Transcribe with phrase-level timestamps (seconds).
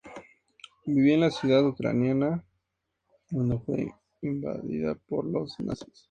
[0.87, 2.43] Vivía en la ciudad ucraniana
[3.29, 3.87] de Donetsk, cuando fue
[4.23, 5.93] invadida por los nazis.